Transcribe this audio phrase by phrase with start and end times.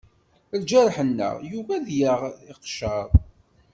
[0.59, 3.07] Lǧarḥ-nneɣ, yugi ad yaɣ iqcer.